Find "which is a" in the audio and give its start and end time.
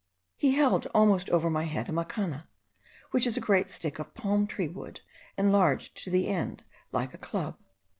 3.11-3.39